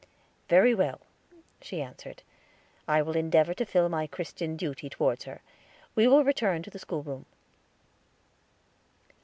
"Very 0.49 0.73
well," 0.73 1.01
she 1.61 1.79
answered; 1.79 2.23
"I 2.87 3.03
will 3.03 3.15
endeavor 3.15 3.53
to 3.53 3.65
fulfill 3.65 3.87
my 3.87 4.07
Christian 4.07 4.57
duty 4.57 4.89
toward 4.89 5.21
her. 5.29 5.43
We 5.93 6.07
will 6.07 6.23
return 6.23 6.63
to 6.63 6.71
the 6.71 6.79
school 6.79 7.03
room." 7.03 7.27